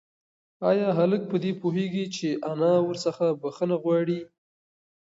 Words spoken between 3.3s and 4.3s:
بښنه غواړي؟